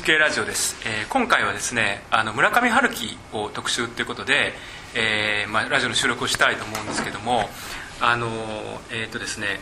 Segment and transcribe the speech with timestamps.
[0.00, 4.52] はい、えー、建築系ラジオです、えー、今回はですねあの村上春樹を特集ということで、
[4.94, 7.48] えーまあ、ラジオの収録をしたいと思うんですけども
[8.00, 8.28] あの
[8.90, 9.60] えっ、ー、とですね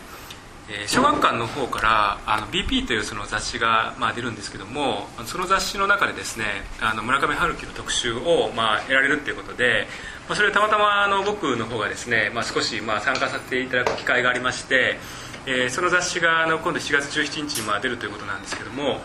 [0.70, 6.44] え小学館の方からあの BP というその雑誌が、まあ、出るんですけどもその雑誌の中でですね
[6.80, 9.86] あの村上春樹の特集を、まあ、得られるということで、
[10.28, 14.98] まあ、それたまたまあの僕の方がですね、まあ、少し、まあ、参加させていただく機会がありまして、
[15.46, 19.00] えー、その雑誌があの今度7月17日にまあ出るということなんですけども、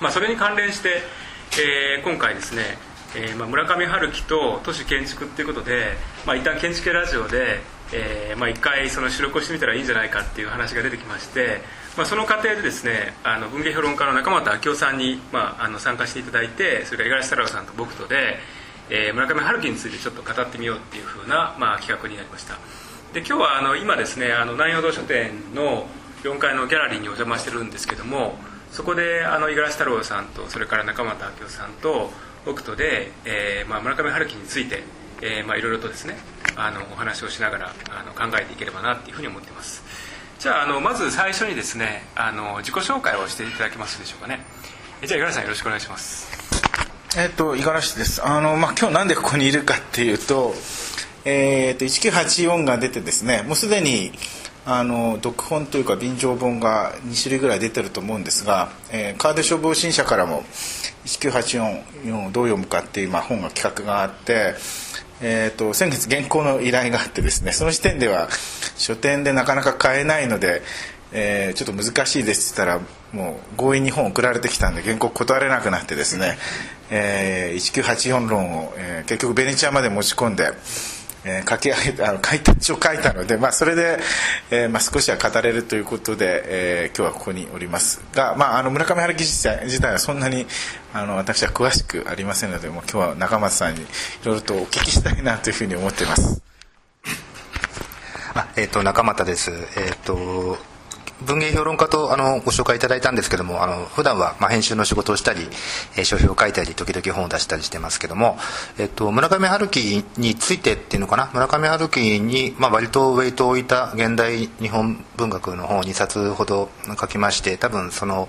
[0.00, 1.02] まあ、それに関連して、
[1.58, 2.78] えー、今回ですね
[3.16, 5.92] えーまあ、村上春樹と都市建築っていうことで、
[6.26, 7.60] まあ、一旦建築ラジオで、
[7.92, 11.60] えーまあ、一回その収録をしてみたらいいんじゃないかっていう話が出てきまして、
[11.96, 18.38] まあ、その過程でですねあの文芸評論家の中俣明夫さんに、まあ、あの参加していただいてそれから五十嵐太郎さんと僕とで、
[18.90, 22.58] えー、村上春樹についてちょっと語ってみようっていうふうな、まあ、企画になりました。
[23.12, 25.86] で今日はあの今ですねあの南陽堂書店の
[26.24, 28.36] 4階のギャラリーにお邪魔してるんですけども
[28.74, 32.10] そこであの五十嵐太郎さんとそれから中俣明夫さんと
[32.44, 34.82] 僕とで、えーまあ、村上春樹について、
[35.22, 36.16] えーまあ、いろいろとですね
[36.56, 39.84] あのお話をしながらあの考えていければなっていうふうに思っています。
[40.40, 44.40] じゃああのまず最初にですねあの自己紹介をしていただけますでしょうかね。
[45.06, 46.28] じゃあ五十嵐さんよろしくお願いします。
[47.16, 48.26] えっと五十嵐です。
[48.26, 50.52] あの、まあ、今日なんでここにいるかっていうと,、
[51.24, 54.10] えー、と1984が出てですねもうすでに
[54.66, 60.42] あの読本というか便乗本が2種類ぐらい出てると思うんですが、えー、カード消防新社からも
[61.04, 64.54] 1984をどう読むかっていう、まあ、本が企画があって
[65.20, 68.28] えーと、先月原稿の依頼があってですねその時点では
[68.76, 70.60] 書店でなかなか買えないので、
[71.12, 76.36] えー、ちょっと難しいですって言ったらもう強引に本送られてきたんで原稿断れなくなってですね、
[76.90, 80.52] えー、1984論を、えー、結局ベネチアまで持ち込んで。
[81.24, 83.98] えー、書き上げあの書いた書書いたので、まあ、それで、
[84.50, 90.46] えーまあ、少しは語れるということで、えー、今日はここにおりますが、まあ、あの村上春樹自体自体はそんなに
[90.92, 93.84] あの私は詳しくありませんのでもう今日は中松さんにい
[94.24, 96.42] ろいろとお聞きしたいなというふうに思っています。
[98.36, 100.73] あえーと、中俣です、えーと
[101.26, 105.40] 文芸評論家とあのご紹介いただいたんですけどもあの普段はまあ編集の仕事をしたり、
[105.96, 108.36] えー、書評を書いたり時々本を出したりしてますけども、
[108.78, 111.30] えっと、村上春樹についてっていうのかな？
[111.32, 116.68] 村上春樹に、まあ、割とウェイトを置いた現代日本文学の本を2冊ほど
[117.00, 118.28] 書きまして多分その、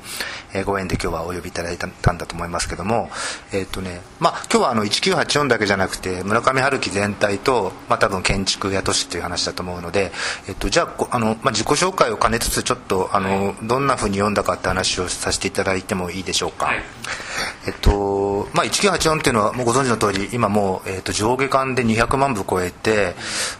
[0.65, 3.09] ご縁で今日はお呼びいただいたんだと思いますけども、
[3.51, 10.11] えっとねまあ、今日はあの1984だけじゃなくて村上春樹全体と、まあ、多分建築や都市っていう話だと思うので、
[10.47, 16.77] えっと、じゃああの、まあ、自己紹介を兼ねつつちょっとあのどんなふうに読んだかって話をさせていただいてもいいでしょうか、はい、
[17.67, 23.15] えっとまあ1984っていうのはもうご存知の通り今もう、えっと、上下巻で200万部超えて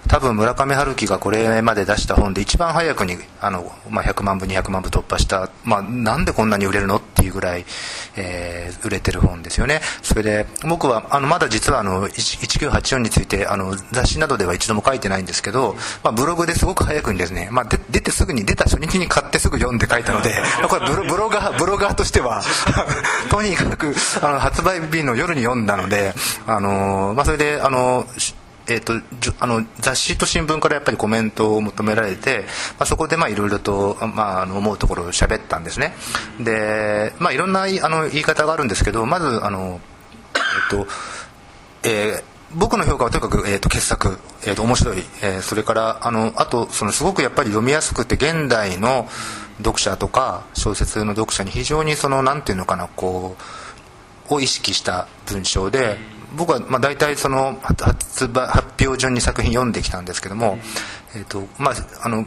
[0.07, 7.65] 多分村上春樹がこれまで出した本で一番早くにあの、まあ、100万部200万部突破した、まあ、なんでこんなに売れるのっていうぐらい、
[8.15, 9.81] えー、売れてる本ですよね。
[10.01, 20.33] それで僕はあのまだ実はあの1984についてあの雑誌などでは一度も書いてないんですけど、まあ、ブログですごく早くにですね、まあ、で出てすぐに出た初日に買ってすぐ読んで書いたので
[20.67, 22.43] これブロ ブロガーブロガーとしては
[23.31, 26.13] とにかくあの発売日の夜に読んだので、
[26.45, 28.05] あのまあ、それであの
[28.67, 28.93] えーと、
[29.39, 32.45] あの雑誌と新聞からやっぱりコメントを求められて、
[32.79, 35.95] まあ、そこでいろいろと、まあ、あの思うところを喋ったんですね。
[36.39, 39.79] で、まあ、いろんなあの言い方があるんですけどまずあの、
[40.33, 40.87] えっ、ー、と
[41.83, 49.07] えー僕の評価はとにかく、えーと、傑作、えーと、面白い、えー、それからあのあとそのすごくやっぱり読みやすくて現代の
[49.57, 53.35] 読者とか小説の読者に非常にそのなんていうのかなこ
[54.29, 55.97] うを意識した文章で
[56.35, 60.57] 僕はまあ大体その発発表順に作品読んできたんですけども、
[61.15, 62.25] えーとまあ、あの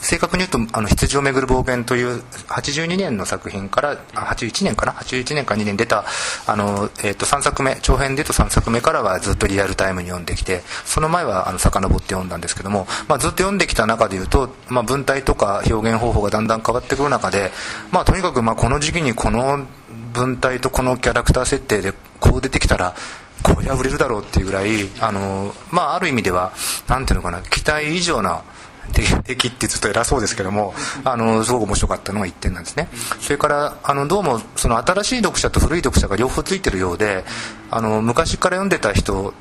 [0.00, 6.04] 正確に言うと「あの羊をめぐる冒険」という82年の作品から81年かな？81年か2年出た
[6.46, 17.50] あの、えー、と3作目長編で言うと3作目からはずっとリアルタイムに読んできてその前はあの遡って読んだんですけども、まあ、ずっと読んできた中で言うと、まあ、文体とか表現方法がだんだん変わってくる中で、
[17.90, 19.66] まあ、とにかくまあこの時期にこの
[20.12, 22.94] 文体とこのキャラクター設定でこう出てきたら
[23.42, 26.52] これは売れるだろうっていうぐらいあの、まあ、ある意味では
[26.88, 28.42] なんていうのかな期待以上な
[28.88, 30.74] 敵ってずっと偉そうですけども
[31.04, 32.88] あのすごく面白かったのが1点なんですね。
[33.20, 37.24] それからあのどうもその新しい読者と古い読者が両方ついてるようで
[37.70, 39.34] あの昔から読んでた人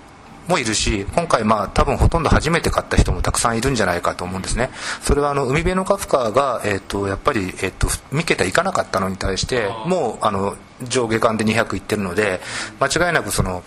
[0.47, 4.69] もいるし今回まあ多分ほとんど初めて買った人もたくさんいるんじゃないかと思うんですね。
[5.01, 10.55] それはあの海辺のカフカが、えーと、やっぱり、えーと、三桁いかなかったのに対してもうあの
[10.87, 12.39] 上下巻で200いってるので
[12.79, 13.63] 間違いなくその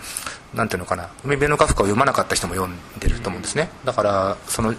[0.55, 3.71] なんていうのかな海辺のカフカを読まなかった人も読んでると思うんですね。
[3.85, 4.75] だからその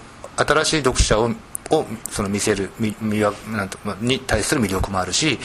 [0.45, 1.31] 新しい読者を
[1.71, 5.39] をその見せる魅なんとに対する魅力もあるし、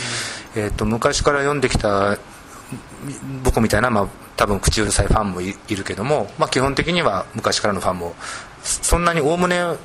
[0.56, 2.18] えーと、昔から読んできた
[3.44, 8.14] 僕みたいな、まあ、多分口うるさいファンもいるけども、まあ、基本的には昔からのファンも
[8.62, 9.76] そんなにおおむねは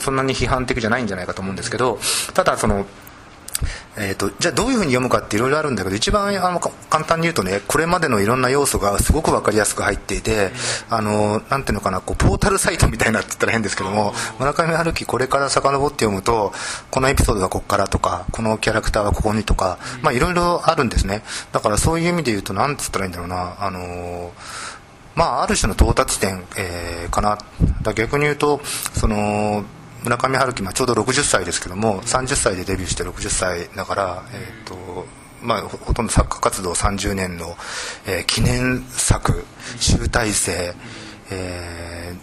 [0.00, 1.98] そんなに批判的じゃないんじゃないかと思うんですけど
[2.34, 2.84] ただその
[3.96, 10.50] えーと、じゃあどういうふうに読むかっていろいろあるんだけど一番あの簡単に言うとねこれまでのいろんな要素がすごく分かりやすく入っていて、
[10.90, 16.52] あのなんていうのかなこうポータルサイトみたいなって言ったら変ですけども村上春樹これから遡って読むと
[16.90, 19.78] このエピソードはここからとかこのキャラクターはここにとか
[20.12, 21.22] いろいろあるんですね。
[21.52, 24.32] だからそういう意味で言うと何つったらいいんだろうなあの
[25.14, 27.38] まあ、ある種の到達点、えー、かな。
[27.82, 28.60] だ逆に言うと
[28.94, 29.64] その
[30.08, 35.06] 村上春樹、まあ、ちょうど60歳ですけども30歳でデビューして60歳だから、えーと
[35.42, 37.56] まあ、ほとんど作家活動30年の、
[38.06, 39.44] えー、記念作
[39.78, 40.74] 集大成、
[41.30, 42.20] えー、っ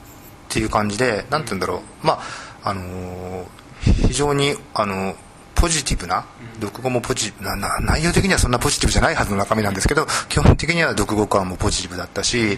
[0.50, 2.06] ていう感じで何て言うんだろう。
[2.06, 2.20] ま
[2.64, 5.16] ああのー、非常にあの
[5.56, 6.26] ポジティブな
[6.62, 12.58] 読語もポジなな内容的にはそんなポジティブじゃないはずの中身なんですけど基本的には読語感もポジティブだったし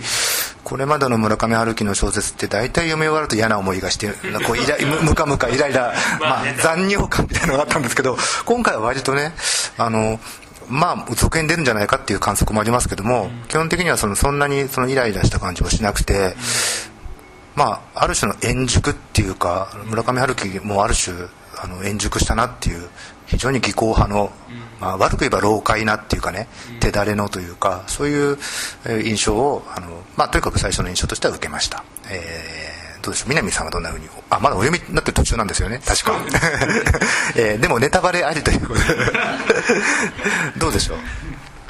[0.63, 4.09] これまでの村上春樹の小説って大体読み終わると嫌な思いがして
[4.45, 9.33] こうイラムカムカイライラ、まあ、残尿感みたいなのがあったんですけど今回は割とね
[9.77, 10.19] あの
[10.69, 16.35] まあ続編出るんじゃないかっていう観測もありますけども、基本的にはそのそんなにそのイライラした感じもしなくて、
[17.55, 21.15] まあ、ある種の円熟っていうか村上春樹もある種
[21.61, 22.87] あの円熟したなっていう
[23.25, 24.31] 非常に技巧派の、
[24.79, 26.47] まあ、悪く言えば老快なっていうかね
[26.79, 28.37] 手だれのというかそういう
[29.03, 33.29] 印象をあの、まあ、とにかく最初の印象としては受けました、えー、どうでしょう？
[33.29, 34.07] 南さんはどんなふうに？
[34.29, 35.79] あまだお読みになってる途中なんですよね。
[35.85, 36.19] 確か、
[37.35, 38.85] えー、でもネタバレありということで。
[40.57, 40.97] どうでしょう？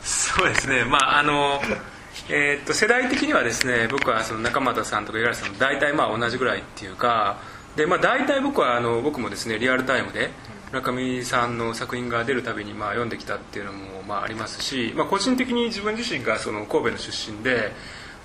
[0.03, 0.83] そうですね。
[0.85, 1.61] まああの
[2.29, 7.37] えー、っと世代的にはですね僕はその中俣さんとか五十嵐さん大体まあ同じぐらいっていうか
[7.77, 10.31] で、まあ、大体僕はあの僕もですねリアルタイムで
[10.71, 17.71] 村上さんの作品が出るたびにまあ読んできたっていうのもまあありますし、まあ、個人的に自分自身がその神戸の出身で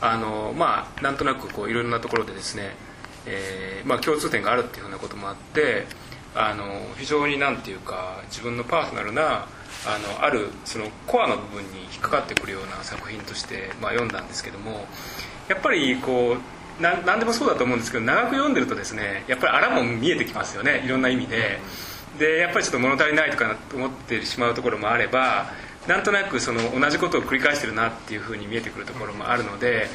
[0.00, 2.70] あの、まあ、なんとなくこういろんなところでですね、
[3.26, 5.86] えーまあ、共通点があるっていうようなこともあって
[6.34, 6.64] あの
[6.96, 9.46] 非常になんていうか自分のパーソナルな
[9.84, 14.86] あのあるそのコアの部分に引っかかってくるような作品として、まあ、読んだんですけども
[15.48, 21.60] やっぱりこうな何でもそうだと思うんですけど長く読んでるとですねやっぱりあらも見えてきますよねいろんな意味で。
[22.18, 25.50] でやっぱりちょっと物足りないとかと思ってしまうところもあれば
[25.86, 29.86] なんとなくその同じことを繰り返してるなっていうふうに見えてくるところもあるので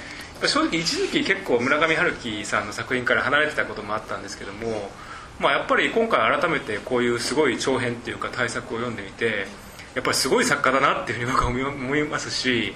[0.45, 4.89] 正直一時期結構村上春樹さんの作品から離れてたこともあったんですけども、
[5.39, 9.45] まあ、やっぱり今回改めてこういうすごい長編っていうか大作を読んでみて
[9.95, 12.74] やっぱりすごい作家だなっていうふうに僕は思いますし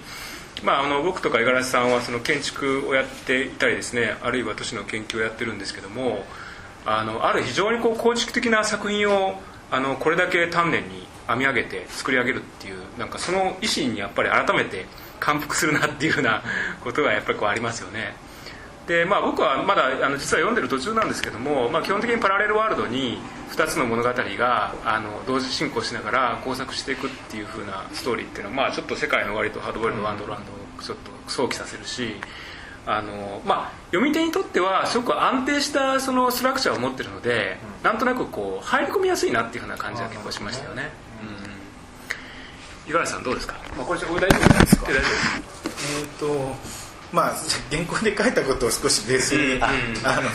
[0.63, 6.23] まあ、あの僕とか五十嵐さんはその建築をやっていたりですねあるいは都市の研究をやってるんですけども
[6.85, 9.39] あのある非常にこう構築的な作品を
[9.71, 14.85] あのこれだけ丹念に編み上げて作り上げるっていうなんかその意思にやっぱり改めて
[15.19, 16.43] 感服するなっていうふうな
[16.83, 18.13] ことがやっぱりこうありますよね。
[18.91, 23.19] で、まあ、僕はまだあの実は読んでる途中なんですけども、まあ、基本的にパラレルワールドに
[23.51, 32.15] 2つの物語があの同時進行しながら工作していくっていう風なストーリーっていうのは、まあ、ちょっと世界の終わりとハードボイルドワンドランドをちょっと想起させるし
[32.85, 40.91] あの、まあ、読み手にとってはすごく安定したそのストラクチャーを持ってるので、うん、なんとなくこう入り込みやすいなっていう風な感じが結構しましたよね。
[42.87, 44.87] 五十嵐さんどうですか、まあ、これ大丈夫ですか？
[44.89, 46.55] えっ、と
[47.11, 47.35] まあ
[47.69, 50.29] 原稿で書いたことを少しベースに、うん、あの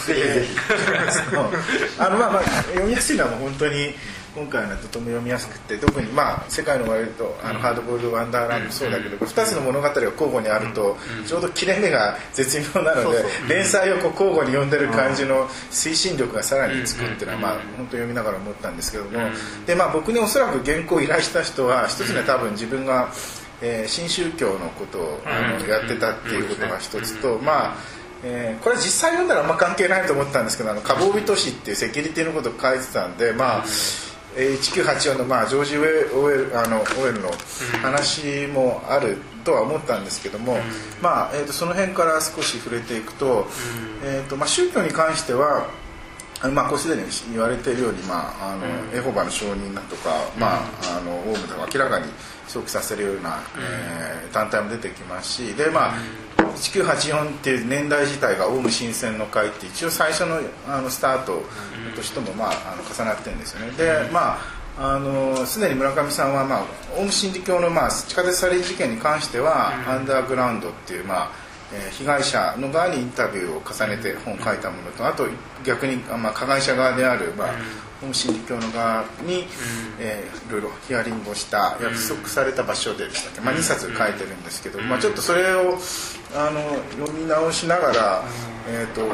[1.99, 3.95] あのまあまあ読みやすいのはもう本当に
[4.37, 10.95] 今回のとても読みやすくて特にまあ世界の終わりとあの、ハードボールドワンダーランドもそうだけど、2つの物語が交互にあると、
[11.27, 19.11] ちょうど切れ目が絶妙なので、連載をこう交互に読んでる感じの推進力がさらにつくっていうのは、まあ本当読みながら思ったんですけども、
[19.65, 23.11] でまあ僕におそらく原稿を依頼した人は一つには多分自分が
[23.63, 27.77] えー、新宗教のことを、あのやってたっていうことが一つと、まあ
[28.23, 33.65] えー、これは実際読んだらあんま関係ないと思ったんですけど「あのカボービ都市」っていうセキュリティのことを書いてたんでまあ、
[34.37, 36.85] 1984の、まあ、ジョージ・オウェルあのの
[37.83, 40.59] 話もあるとは思ったんですけども、
[41.01, 43.47] まあえーと、その辺から少し触れていくと,、
[44.03, 45.69] えーとまあ、宗教に関しては
[46.53, 47.03] まあ、こうすでに
[47.33, 52.07] 言われているように、まあ、あのエホバの証人だとか、まあ、あのオウムでも明らかに
[52.47, 55.95] 想起させるような、えー、団体も出てきますしで、まあ、
[56.37, 61.43] 1984っていう年代自体がオウム新選の会って一応最初のあのスタート
[61.95, 63.71] としても、まあ、あの重なってるんですよね。
[63.73, 66.65] でまああのすでに村上さんは、まあ、
[66.99, 75.27] オウム真理教の、まあ、地下鉄サリン事件に関しては、アンダーグラウンドっていう、まあえー被害者の側にインタビューを重ねて本を書いたものとあと
[75.65, 77.49] 逆に、あまあ、加害者側である、まあ
[78.01, 79.47] 本心理教の側に、
[79.99, 85.79] えーいろいろヒアリングをした約束された場所ででしたっけ、まあ、2冊書いてるんですけど、まあ、ちょっとそれを
[86.35, 86.61] あの
[86.93, 88.25] 読み直しながら、
[88.69, 89.07] えーと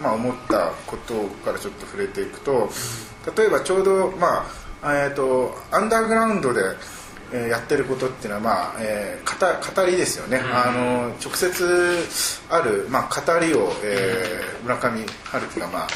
[0.00, 2.68] まあ、思ったことからちょっと触れていくと
[3.36, 4.46] 例えばちょうど、ま
[4.82, 7.01] あえー、とアンダーグラウンドで、えー
[7.36, 11.98] やってることっていうのは、まあえー語語りですよね、あの直接
[12.50, 15.88] ある、まあ、語りを、えー村上春樹が、まあ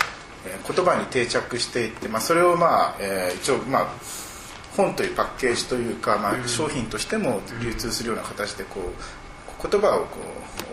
[0.47, 3.88] えー言葉に定着していって、まあ、それを、まあえー一応、まあ、
[4.76, 9.25] 本というパッケージというか、まあ、商品としても流通するような形でこう
[9.62, 10.18] 言葉をこ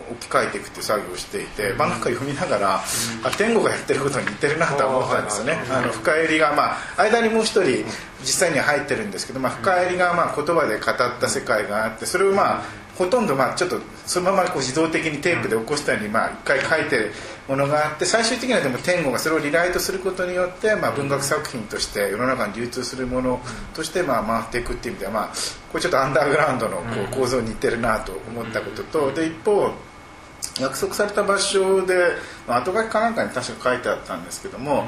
[0.09, 2.75] う置き換えていくっていう作業をしていて、まあ、なんか読みながら、
[3.23, 5.57] あ天狗がやってることに似てるなとは思ったんですよね。
[5.71, 7.85] あの深入りが、まあ、間にもう一人
[8.21, 12.63] 実際には入ってるんですけど、まあ、深入りがまあ言葉で語った世界があってそれをまあ
[12.97, 17.11] ほとんどまあちょっとそのままこう自動的にテープで起こしたようにまあ一回書いてる
[17.47, 23.41] ものがあって最終的にはでも天狗がそれをリライトすることによってまあ文学作品として世の中に流通するもの
[23.73, 25.27] としてまあ回っていくっていう意味ではまあ
[25.71, 29.71] これちょっとアンダーグラウンドのこう構造に似てるなと思ったこととで一方
[30.59, 31.95] 約束された場所で
[32.47, 34.85] まあ後書きかなんかに確か書いてあったんですけども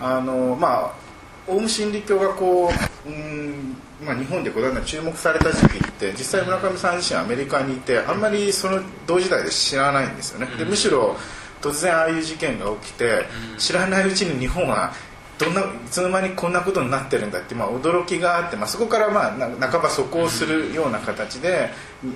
[0.00, 1.06] あのまあ
[1.48, 2.70] オウム真理教がこ
[3.06, 10.46] う、うんまあ、日本でこうだんだん注目された時期って実際村上さん自身アメリカにいてあんまりその同時代で知らないんですよね。
[10.58, 11.16] でむしろ
[11.62, 13.24] 突然ああいう事件が起きて
[13.56, 14.92] 知らないうちに日本は
[15.38, 21.70] どんないつの間にこんなことになってるんだって、まあ、驚きがあって、まあ、そこから、まあ、半ば素行するような形で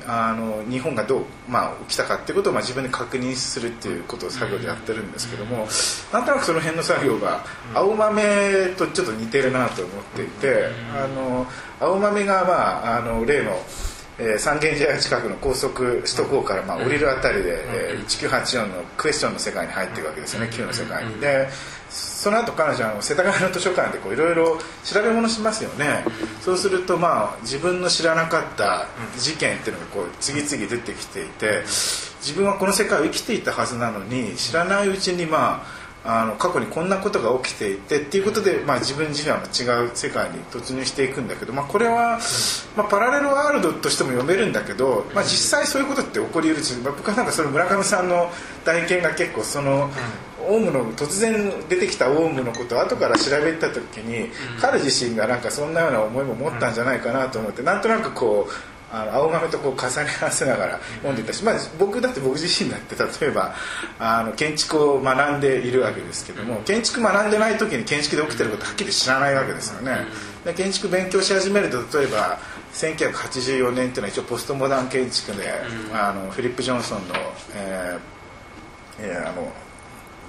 [0.06, 5.66] あの日本がどう、まあ、起きたかっていうことを、まあ、自分で確認するっていうことを作業でやってるんですけども
[6.12, 11.46] なんとなくその辺の作業が青豆とちょっと似てるなと思っていてあの
[11.78, 13.52] 青豆が、まあ、あの例の。
[14.20, 21.18] えー三軒茶屋近くの高速首都高からまあ降りるあたりで、えー1984のクエスチョンの世界に入っていくわけですよね Q の世界に。
[21.20, 21.48] で
[21.90, 26.04] その後彼女は世田谷の図書館でこういろいろ調べ物しますよね、
[26.40, 28.87] そうするとまあ自分の知らなかった
[29.18, 31.62] 事件っていうのがこう次々出てきていて
[32.20, 42.18] 自分はこの世界を生きていたはずなのに知らないうちにまああの過去にこんなことが起きていてっていうことで、まあ、自分自身は違う世界に突入していくんだけど、まあ、これは、
[42.75, 48.30] まあ、パラレルワールドとしても読めるんだけど、まあ、実際そういうことって起こりうるし、まあ、僕はなんかその村上さんの
[48.64, 49.90] 体験が結構その、
[50.49, 54.30] オウムの突然出てきたオウムのことを後から調べた時に、
[54.61, 58.52] 彼自身がなんかそんなような思いも持ったんじゃないかなと思ってなんとなくこう
[58.92, 63.54] あの青豆とこう重ね合わせながら読んでいたし、まあ、僕だって僕自身だって例えば
[64.00, 70.06] あの建築を学んでいるわけですけども建築学んでない時に建築で起きてることはっきり知らないわけですよね。
[70.44, 72.38] で建築勉強し始めると例えば
[72.73, 75.52] 1984年っていうのは一応ポストモダン建築で、
[75.92, 77.14] あのフィリップ・ジョンソンの、
[77.54, 78.00] えー
[79.00, 79.52] えーあの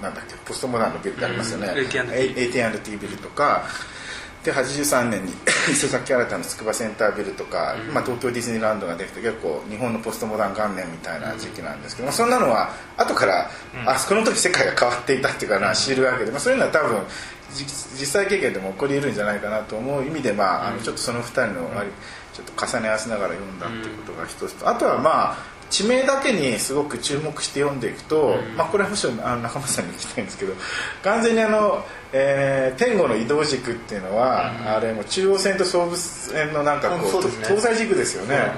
[0.02, 3.64] なんだっけポストモダンのビルってありますよね、うん AT&T ビルとか。
[4.44, 5.32] で83年に
[5.70, 13.48] 磯崎新の筑波センタービルとか、まあ、東京ディズニーランドができて結構日本のポストモダン元年みたいな時期なんですけど、まあ、そんなのは後から、
[13.86, 17.06] あそこの時世界が変わっていたっていうかな知るわけで、まあ、そういうのは多分
[17.54, 21.70] じ実際経験でも起こり得るんじゃないかなと思う意味で、まあ、あのちょっとその2人の
[22.32, 30.52] ちょっと重ね合わせながら読んだっていうことが一つとあとはまあ地名だけにすごく注目して読んでいくと、まあ、これはむしろあの中間さんに聞きたいんですけど
[31.02, 37.30] 完全にあの、えー天狗の移動軸っていうのは、あれもう中央線と総武線のなんかこう、ね。
[37.46, 38.52] 東西軸ですよね、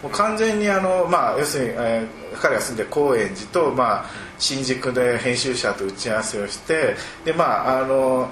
[0.00, 8.30] もう完全にあの、まあ、要するに、えー彼が住んでる高円寺と、まあ、新宿で編集者と打ち合わせをしてでまああの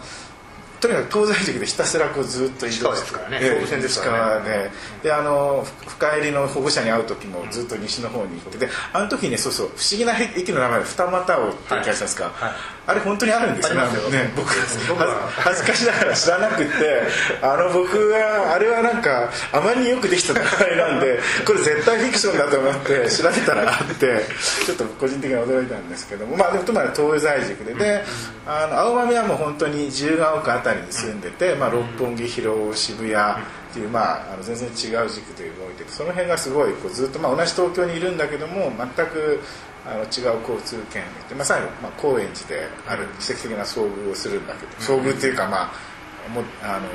[0.80, 3.18] とにかく東西軸でひたすらこうずっと移動して
[3.66, 4.70] 線ですからね。
[5.02, 13.76] でであの深入りの保護者に会う時もずっと西の方に行ってであの時ねそうそう不思議な駅の名前で二股をって気がしたんですか、はいあれ本当にあるんですよ。
[14.08, 14.48] ね僕。
[14.88, 15.28] 僕は。
[15.28, 17.02] 恥ずかしながら知らなくって。
[17.42, 24.20] あの僕はあれはなんかあまりによくできた名前なんでこれ絶対フィクションだと思って調べたらあって
[24.64, 26.38] ちょっと個人的には驚いたんですけども。
[26.38, 27.74] まあでもともあれ東西軸で。
[27.74, 28.02] で
[28.46, 39.40] あの青豆はもう本当に自由が丘あたりに住んでて、まあ、六本木広尾渋谷っていう、まあ、あの全然違う軸で動いててその辺がすごいこうずっと、まあ、同じ東京にいるんだけども全く
[39.88, 46.86] あの違う交通圏で、まあ、最後、まあ、高円寺である奇跡的な遭遇をするんだけど遭遇っていうかまあもうあの、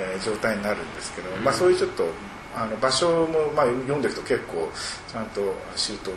[0.00, 2.04] えー状態になるんですけど、まあ、そういうちょっと
[2.54, 4.70] あの場所も、まあ、読んでいくと結構
[5.12, 5.40] ちゃんと
[5.76, 6.16] 周到に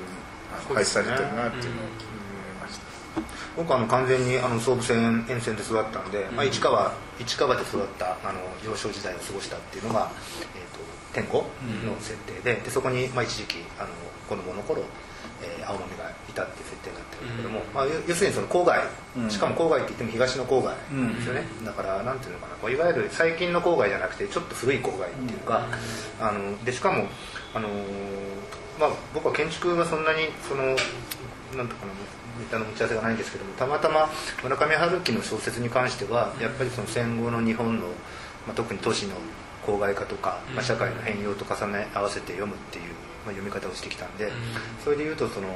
[0.73, 2.01] 配置されてるなっていうのを思い
[2.61, 3.21] ました。
[3.57, 10.11] 僕はあの完全にあの総武線沿線で育ったんで、まあ、市川市川で育ったあの幼少時代を過ごしたっていうのが、
[10.55, 10.79] えーと、
[11.13, 11.43] 天狗
[11.85, 13.89] の設定で,、でそこに、まあ、一時期あの
[14.29, 14.87] 子供の頃、えー、
[15.71, 18.83] 青豆がいたっていう設定になってるんだけども、まあ、要するにその郊外、
[19.29, 21.15] しかも郊外って言っても東の郊外なん。
[21.15, 25.67] ですよね、だからなんていうのかなこういわゆる最近の郊外じゃなくてちょっと古い郊外っていうか、
[26.19, 27.07] あのでしかも
[27.53, 27.67] あの
[28.79, 30.63] まあ、僕は建築がそんなにその
[31.55, 31.91] なんとかな
[32.51, 34.09] あの打ち合わせがないんですけどもたまたま
[34.41, 37.87] 村上春樹の小説に関してはやっぱりその戦後の日本の、
[38.47, 39.15] まあ、特に都市の
[39.65, 42.91] 郊外化とか、まあ、社会の変容と重ね合わせて読むっていう、まあ、
[43.25, 44.31] 読み方をしてきたんで
[44.83, 45.47] それでいうとその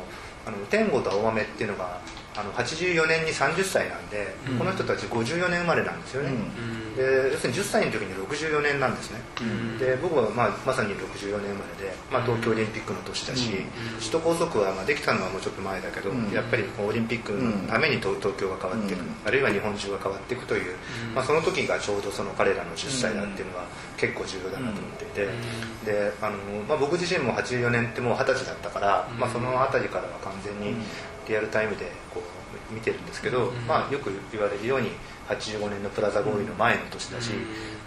[0.46, 2.00] あの天狗と青豆っていうのが
[2.38, 13.52] あの84年に30歳なんで、うん、この人たち54年生まれなんですよね、うん、で要するに10歳の時に64年なんですね、うん、で僕は、まあ、まさに64年生まれで、まあ、東京オリンピックの年だし、
[14.00, 20.76] 首都高速は、まあ、できたのはもうちょっと前だけど、やっぱりオリンピックのために東京が変わっていく、あるいは日本中が変わっていくという、
[21.16, 23.66] まあ、その時がちょうどその彼らの10歳だっていうのは
[23.98, 25.28] 結構重要だなと思っていて、
[25.86, 26.38] であの、
[26.68, 30.76] まあ、僕自身も84年ってもう二十歳だったから、まあ、その辺りからは完全に
[31.28, 34.90] リアルタイムでこう見てるんですけど、まあ、よく言われるように
[35.28, 37.32] 85年のプラザ合意の前の年だし、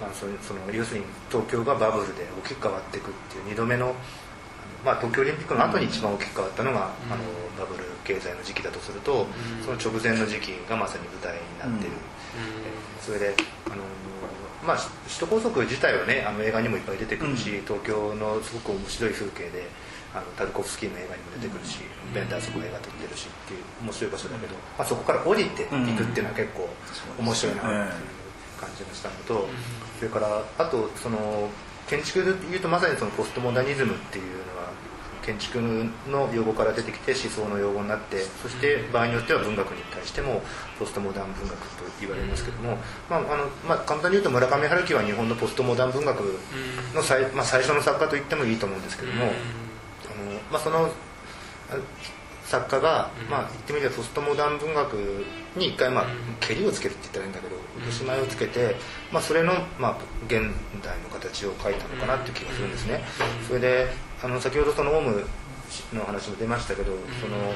[0.01, 3.95] まあ、そのその要するに東京がバブルで大きく変わっていくっていう2度目の、
[4.85, 6.79] まあ、東京オリンピックの後に一番大きく変わったのが、
[7.11, 7.23] あの
[7.59, 9.27] バブル経済の時期だとすると、
[9.65, 11.97] その直前の時期がまさに舞台になっている、
[12.67, 13.35] えそれで
[13.67, 13.83] あの
[14.67, 14.77] まあ、
[15.07, 19.65] 首都高速自体はねあの映画にもいっぱい出てくるし、東京のすごく面白い風景で
[20.15, 26.69] あのタルコフスキーの映画にも出てくるし、うん、ベンダーそこ映画撮ってるしっていう面白い場所だけど、まあ、そこから降りていくっていうのは結構
[27.19, 28.09] 面白いなっていう
[28.61, 29.49] 感じがしたのと、
[29.99, 31.49] それからあとその
[31.87, 34.73] 建築でいうとまさにそのポストモダニズムっていうのは
[35.23, 40.41] 建築の用語から出てきて思想の用語になってそして場合によっては文学に対しても
[40.79, 42.79] ポストモダン文学と言われますけども、
[43.11, 46.39] まああのまあ、簡単に言うと村上春樹は日本のポストモダン文学
[46.95, 49.33] の最,、まあ、最初の作家と言ってもいいと思うんですけども。
[50.51, 50.91] まあ、その
[52.45, 54.95] 作家が、まあ、言ってみればポストモダン文学
[55.55, 56.05] に一回、まあ、
[56.41, 58.75] けりをつけるって言ったらいいんだけど落とし前をつけて、
[59.13, 60.41] まあ、それの、まあ、現
[60.83, 63.03] 代の形を書いたのかなっていう気がするんですね。
[63.47, 63.87] それで
[64.23, 65.27] あの先ほどそのオウム
[65.93, 67.53] の話も出ましたけどその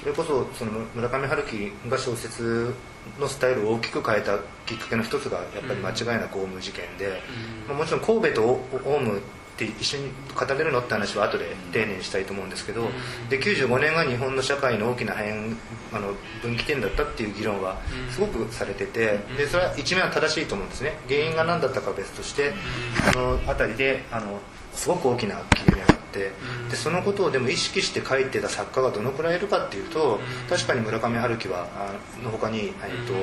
[0.00, 2.72] それこそその村上春樹が小説
[3.18, 7.20] のスタイルを大きく変えたきっかけの一つがやっぱり間違いなくオウム事件で、
[7.66, 9.20] まあ、もちろん神戸とオウム
[9.58, 12.86] って一緒に語れるのって話は後で丁寧にしたいと思うんですけど
[13.28, 15.56] で95年が日本の社会の大きな変
[15.92, 17.76] あの分岐点だったっていう議論は
[18.10, 20.98] すごくされててでそれは一面は正しいと思うんですね。
[21.08, 22.52] 原因が何だったかは別として
[23.12, 24.38] あの辺りであの
[24.78, 26.30] すごく大きな切れ目があって
[26.70, 32.72] でそのことをでも意識して書いてた作家がどのくらいいるかっていうと確かに村上春樹はあの他に、えっ
[33.06, 33.14] と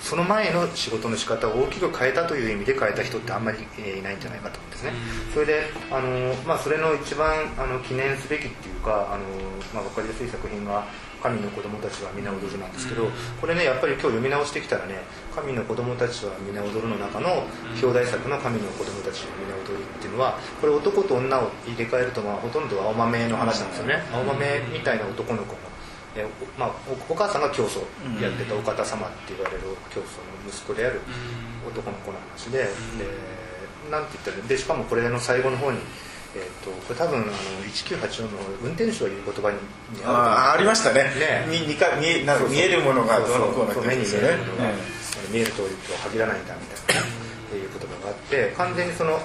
[0.00, 3.58] その前の仕事の仕方を大きく変えたという意味で変えた人ってあんまり
[3.98, 4.92] いないんじゃないかと思うんですね。
[5.34, 9.24] それであの、まあ、それの一番あの記念すべきっていうかあの、
[9.74, 10.86] まあ、分かりやすい作品が
[11.22, 13.08] 「神の子供たちは皆踊る」なんですけど
[13.40, 15.04] これねやっぱり今日読み直してきたらね
[15.34, 17.46] 「神の子供たちは皆踊る」の中の
[17.80, 24.02] 表題作の「神の子供たちは皆踊る」っていうのはこれ男と女を入れ替えるとまあほとんど青豆の話なんですよね。
[24.12, 25.72] 青豆みたいな男の子の
[26.14, 26.26] え
[26.58, 26.70] まあ、
[27.08, 27.80] お母さんが教祖
[28.20, 31.00] やってた岡田様って言われる教祖の息子である
[31.66, 32.68] 男の子の話で,、で
[33.90, 35.78] なんて言ったらでしかもこれの最後の方に、
[36.34, 37.32] えーと、これ多分あの
[37.68, 39.58] 1984の運転手を言う言葉に
[40.04, 41.04] あありましたね。
[41.20, 41.46] ね。
[41.48, 44.72] 見見か見えなんか見えるものがどのこうな目に見えるものが、
[45.30, 47.04] 見える通りと限らないんだみたいなっ
[47.50, 49.20] ていう言葉があって完全にその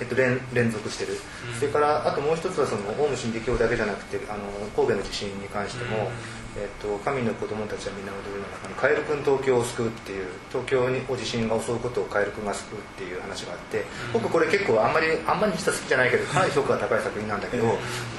[0.00, 6.12] えっと、連連続してる、うん、それからあともう一つはそのオウム真理教だけじゃなくてあの神戸の地震に関しても、うん、
[6.54, 17.64] えっと、神の子供たちは皆踊るの中にカエル君東京を救うっていう東京にお地震が襲うことをカエル君が救うっていう話があって、僕これ結構あんまりあんまり実は好きじゃないけどかなり評価が高い作品なんだけど、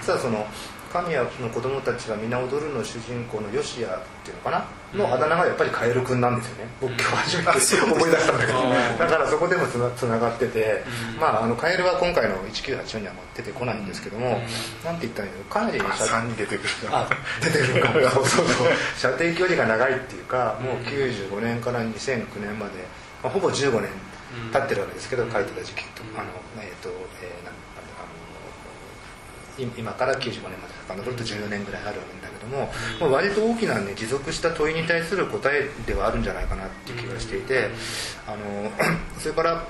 [0.01, 0.47] 実はその
[0.93, 4.65] 神谷の子供たちが皆踊るの主人公のヨシアっていうのかな？
[4.93, 6.69] のあだ名がやっぱりカエル君なんですよね。
[6.79, 7.03] 僕今日
[7.41, 8.59] 初めて思い出したんだけど。
[8.99, 10.83] だからそこでもつなつながってて、
[11.19, 14.37] まああのカエルは今回の1984には出てこないんですけども、
[14.85, 15.43] なんて言ったらいいの？
[15.45, 17.09] かなり3に出てくるあ
[17.41, 18.45] 出てくるかそうそう。
[18.45, 22.73] そう射程距離が長いっていうかもう95年から2009年まで、
[23.23, 23.89] まあ、ほぼ15年
[24.51, 26.03] 経ってるわけですけど書いてた時期と。
[26.15, 26.29] あの
[26.61, 26.89] えっ、ー、と、
[27.22, 27.22] えー、
[29.57, 37.69] 今から95年まで遡ると14年ぐらいあるわけだけども、まあ、割と大きな、ね、持続した問いに対する答えではあるんじゃないかなっていう気がしていて
[38.27, 38.71] あの
[39.19, 39.67] それから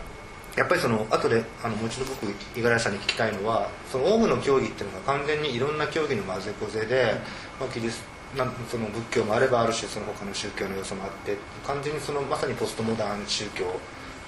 [0.55, 7.15] やっぱりその後であのもう一度僕五十嵐さんに聞きたいのはそのオウムの競技っていうのが完全にいろんな競技の混ぜこぜで、
[7.59, 8.03] まあ、キリス
[8.37, 13.65] なんその仏教もあればある種その他の宗教の要素もあって完全にそのまさにポストモダン宗教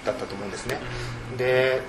[0.04, 0.78] だったと思うんですね、
[1.36, 1.82] で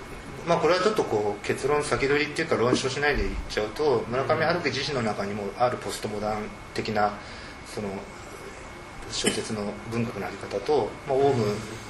[0.47, 7.13] まあこれはちょっとこう結論先取りっていうか論証しないで言っちゃうと村上春樹自身の中にもあるポストモダン的な
[7.65, 7.89] その
[9.11, 11.45] 小説の文学のあり方と、まあ、オウム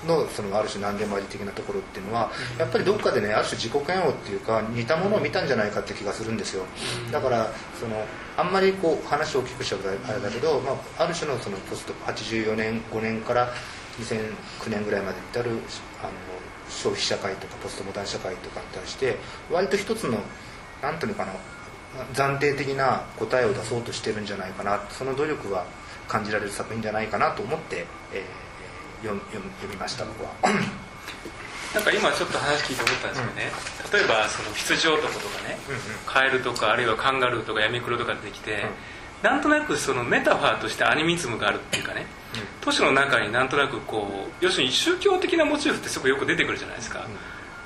[0.07, 6.65] のそのある種何でもあり的なところっていうのはやっぱりどっかでねある種自己嫌悪っていうか似たものを見たんじゃないかって気がするんですよ。
[7.11, 7.47] だから
[7.79, 8.05] その
[8.37, 13.49] あんまりこう話を大きくしちゃうとあれだけど、まあ、ある種のそのポスト84年5年から
[13.99, 16.11] 2009年ぐらいまで至るあの
[16.69, 19.17] 消費社会とかポストモダン社会とかに対して
[19.51, 20.19] 割と一つの
[20.81, 21.33] 何ていうのかな
[22.13, 25.65] 暫定的な答えを出そうとしてるんじゃないかなその努力は
[26.07, 30.31] 感じられる作品じゃないかなと思って、えー、読読みました僕は。
[31.73, 33.51] なんか今ちょっと話聞いて思ったんですけどね、
[33.85, 38.65] うん、例えばその羊男とかね、うんうん、カエルとかあるいはカンガルーとかヤミクロとか出てきて、
[39.23, 42.07] うん、なんとなくそのメタファーとしてアニミズムがあるっていうかね、うん、
[42.61, 47.07] 都市の中になんとなくこう要するに宗教的なモチーフってすごくよく出てくるじゃないですか、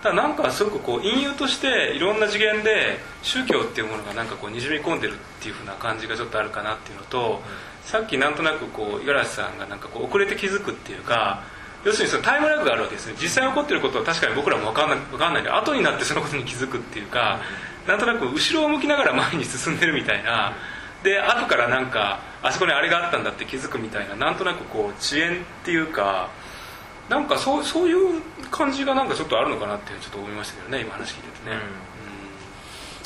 [0.03, 7.41] ただなんかすごくこう隠喩としていろんな次元で宗教っていうものがなんかこうにじみ込んでるっていうふうな感じがちょっとあるかなっていうのと、
[7.83, 11.43] さっきなんとなくこう五十嵐さんがなんかこう遅れて気づくっていうか
[11.83, 13.15] 要するにそのタイムラグがあるわけですね。
[13.19, 17.41] 実際起こってることは確かに僕らも分かんない分かんないけど後になってそのことに気づくっていうか
[17.87, 20.53] なんとなく後ろを向きながら前に進んでるみたいな
[21.03, 26.29] で後からなんかあそこにあれがあったんだって気づくみたいななんとなくこう遅延っていうか
[27.09, 31.55] なんかそうそういう感じがなんかちょっとあるのかなってちょっと思いましたけどね今話聞いててね。
[31.55, 32.00] うん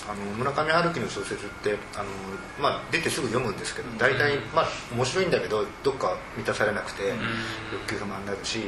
[0.07, 2.05] あの村上春樹の小説ってあの、
[2.61, 7.03] まあ、出てすぐ読むんですけど大体、まあ、面白いんだけどどっか満たされなくて
[7.71, 8.59] 欲求不満になるし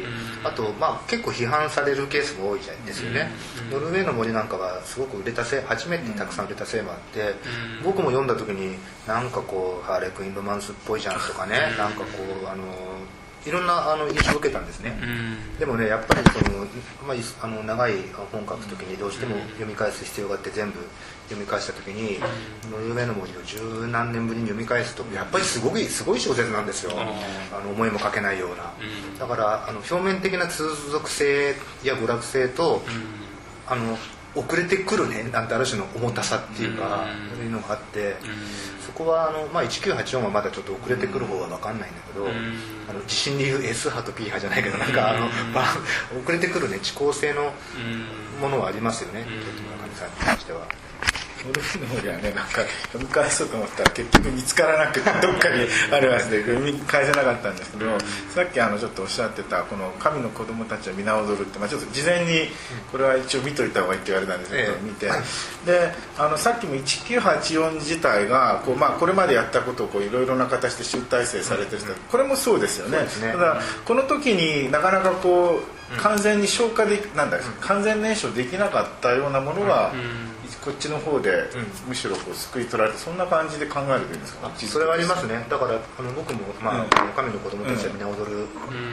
[0.43, 3.29] あと、まあ、結構批判されるケースも多いですよね。
[3.71, 7.35] ノルウェーの森なんかはすごく売れたせい初めてたくさん売れたせいもあって
[7.83, 12.05] 僕も読んだ時になんかこうハーレクインロマンスっぽいじゃんとかねなんかこ
[12.43, 12.63] うあの
[13.47, 14.93] いろんなあの印象を受けたんですね、
[15.57, 16.65] でもねやっぱりその、
[17.07, 17.93] まあ、あの長い
[18.31, 20.79] 本書く時にどうしても読み返す必要があって全部
[21.29, 22.19] 読み返した時に
[22.71, 26.91] 「ノルウェーの森」を十何年ぶりに読み返すとやっぱりすごいすごい小説なんですよ。
[26.95, 28.73] あの思いもかけないような。
[29.19, 32.83] だからあの表面的な通俗性や娯楽性と
[33.67, 33.97] あの
[34.35, 38.15] 遅れてくるねなんてある種の重たさっていうかそういうのがあって
[38.85, 42.27] そこはあの、まあ、1984はまだちょっと遅れてくる方は分かんないんだけど
[42.89, 45.75] あの地震でいう S 波と P 波じゃないけどなんかあの、まあ、
[46.21, 47.51] 遅れてくるね遅効性の
[48.41, 49.25] ものはありますよね。
[49.25, 50.86] 村上さんに関しては。
[51.45, 62.49] 俺の方ではねなんか読み返そうと思ったら結局見つからなくてどっかにあるはずで読み返せなかったんですけどさっきあのちょっとおっしゃってたこの「神の子供たちは皆踊る」って、まあ、ちょっと事前に
[62.91, 65.11] これは一応見といた方がいいって言われたんですけど、見て。
[65.65, 72.99] であのさっきも1984自体がこう、まあ、これまでやったことをいろいろな形で集大成されてるこれもそうですよね。
[73.21, 79.93] ただこの時になかなかこう完全に消化でなんだ完全燃焼できなかったようなものが、
[80.67, 81.31] こっちの方で、
[81.87, 84.51] むしろこう救い取られてそんな感じで考えるといいんですか？
[84.67, 85.45] それはありますね。
[85.49, 88.47] だからあの僕も、まあ神の子供たちは皆踊る」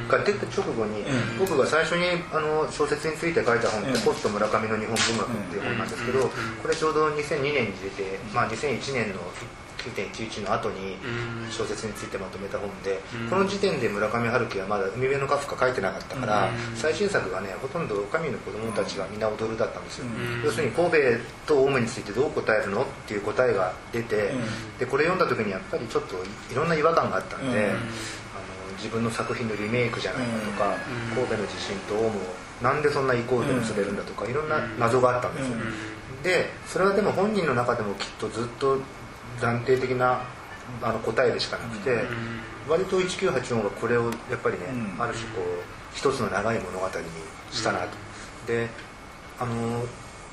[0.07, 1.03] が出た直後に、
[1.39, 6.31] 僕が最初にあの小説について書いた本って「ポスト村上の日本文学」っていう本なんですけど
[6.63, 9.19] これちょうど2002年に出て、まあ、2001年の
[9.91, 10.97] 9.11の後に
[11.51, 20.07] 小説についてまとめた本で、この時点で村上春樹はまだ海辺のカフカ書いてなかったから、最新作がねほとんど「神の子供たちが皆踊る」だったんですよ、
[20.45, 20.97] 要するに神戸
[21.47, 24.33] とオウムについてどう答えるのっていう答えが出て、
[24.79, 26.17] でこれ読んだ時にやっぱりちょっと
[26.51, 27.79] いろんな違和感があったんで、あの
[28.77, 30.77] 自分の作品のリメイクじゃないかとか、
[31.15, 32.13] 神戸の地震とオウムを
[32.63, 35.57] なんでそんなイコールで結べるんだとかいろんな謎があったんですよ、
[36.23, 38.79] でそれはでも本人の中でもきっとずっと
[39.41, 40.23] 暫定的な
[40.83, 42.05] あの答えでしかなくて、
[42.69, 44.67] 割と1984がこれをやっぱりね、
[44.99, 46.93] ある種こう一つの長い物語に
[47.51, 47.89] したなと。
[48.47, 48.69] で
[49.39, 49.85] あの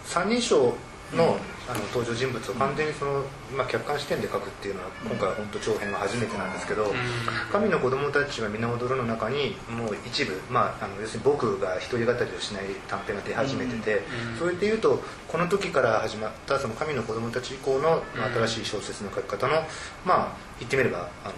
[0.06, 0.76] 三人称
[1.16, 1.38] の
[1.70, 3.24] あの登場人物を完全にその、
[3.56, 6.92] まあ、客観視点で書くっていうのは今回は本当長編は初めてなんですけど
[7.52, 14.04] 「神の子供たちは皆踊る」の中にもう一部、まあ、あの要するに僕が一人語りをしない短編が出始めてて
[14.38, 18.04] それでいうとこの時から始まったその神の子供たち以降の
[18.46, 19.66] 新しい小説の書き方の
[20.04, 20.28] まあ
[20.60, 21.34] 言ってみればあの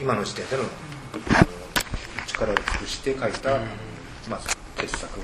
[0.00, 1.48] 今の時点でのあの
[2.26, 3.50] 力を尽くして書いた、
[4.30, 4.40] まあ、
[4.76, 5.20] 傑作、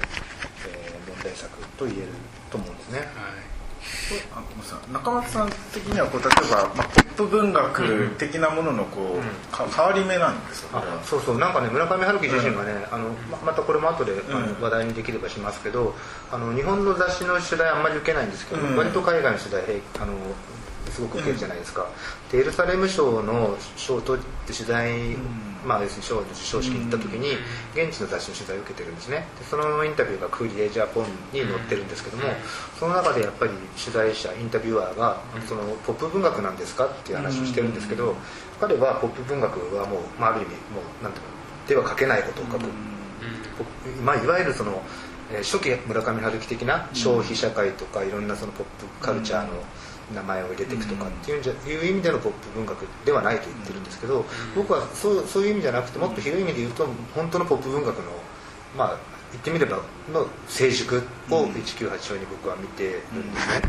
[0.66, 2.08] えー、問題作と言える
[2.54, 2.98] と思うんですね。
[2.98, 3.08] はい。
[4.32, 11.38] あさ中松さん的にはこう例えば、まあ、ポップ文学的なもののこう、うん、変わり目なんですかそうそう。
[11.38, 15.94] なんかね村上春樹自身がね、うん、あのままたこれも後で、あの話題にできればしますけど
[16.30, 19.62] あの日本の雑誌の取材あんまり受けないんですけど、割と海外の取材
[20.00, 20.14] あの
[20.90, 21.86] すごく受けるじゃないですか、
[22.30, 25.16] でエルサレム賞の賞を取って取材、
[25.66, 27.36] まあ要するに賞の授賞式に行った時に
[27.74, 29.26] 現地の雑誌の取材を受けてるんですね。
[29.38, 32.24] でそのインタビューがクーリエジャポンに載ってるんですけども
[32.78, 38.14] その中でやっぱり取材者インタビュアーがそのポップ文学なんですかっていう話をしてるんですけど
[38.60, 42.68] 彼はポップ文学はもう、まあ、ある意味もうなんていうのでは書けないことを書く、
[44.02, 44.82] まあ、いわゆるその
[45.32, 49.52] えー初期村上春樹的な消費社会とかいろんなそのポップカルチャーの
[50.12, 58.02] 名前を入れていくとかっていうんじゃいう意味でのポップ文学ではないと言ってるんですけど僕はそうそういう意味じゃなくてもっと広い意味で言うと本当のポップ文学の
[58.76, 58.98] まあ
[59.32, 59.78] 言ってみれば
[60.12, 63.62] の成熟を1984に僕は見てるんですね。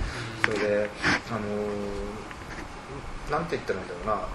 [0.43, 0.89] それで
[1.29, 2.25] あのー
[3.31, 4.27] なんて言ったらいいんだろうな。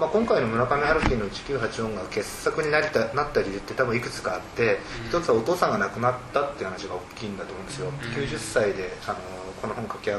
[0.00, 9.16] まあ、今回の村上春樹の1984が傑作になりたなった理由って多分いくつかあって一つはお父さんが亡くなったっていう話が大きいんだと思うんですよ、90歳であの
[9.60, 10.18] この本書き上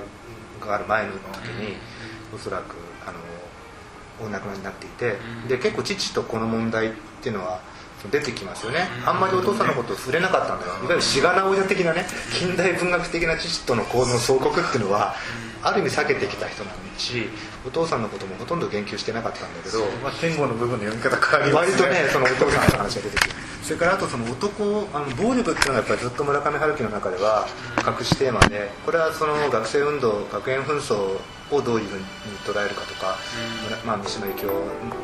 [0.68, 1.20] がる前の時
[1.60, 1.78] に
[2.34, 5.16] おそらくあのお亡くなりになっていて
[5.48, 7.60] で結構父とこの問題っていうのは
[8.12, 8.86] 出てきますよね。
[9.06, 10.74] あんまりお父さんのことを触れなかったんだよ。
[10.74, 12.06] いわゆる志賀直哉的なね
[12.38, 15.16] 近代文学的な父との行動の相国っていうのは
[15.62, 17.30] ある意味避けてきた人なんし
[17.66, 23.32] お父さんのこともほとんど言及してなかったんだけどまあ、天狗の部分の読み方変わります割とねそのお父さんの話が出てくる
[23.64, 27.48] それからあとその男あの暴力っていうのがやっぱりずっと村上春樹の中では
[27.88, 31.18] 隠しテーマでこれはその学生運動学園紛争
[31.56, 32.04] をどういうふうに
[32.44, 33.16] 捉えるかとか、
[33.86, 34.54] まあ、三島由紀夫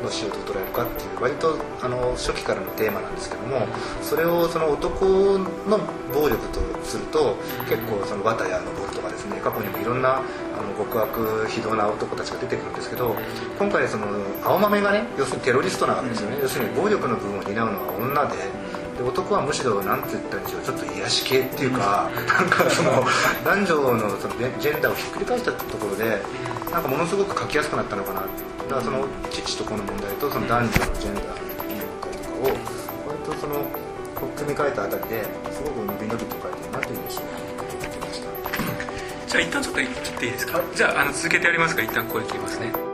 [0.04, 3.66] の死をどう捉えるかっていう割とあの初期からのテーマなんですけども
[4.02, 5.78] それをその男の
[6.12, 7.36] 暴力とすると
[7.68, 8.60] 結構その綿谷昇
[8.92, 9.40] とかですね。
[9.44, 10.22] 過去にもいろんなあ
[10.62, 13.14] の極悪非道な男たちが出てくるんですけど
[13.58, 14.06] 今回その
[14.42, 18.36] 青豆がね要するにテロリストなわけですよね、要するに暴力の部分を担うのは女で
[18.96, 23.04] で男はむしろ何て言ったんでしょうちょっと癒し系っていうか、なんかその
[23.44, 26.20] 男女のそのジェンダーをひっくり返したところで
[26.70, 28.20] なんかものすごく書きやすくなったのかな。
[28.20, 32.44] だからその父と子の問題とその男女のジェンダーの問題とかを
[33.08, 33.64] 割とその
[34.36, 36.49] 組み替えたあたりですごく伸び伸びと書
[39.40, 40.60] 一旦ちょっと切っていいですか？
[40.74, 42.89] じゃああの続けてやりますか一旦これ切りますね。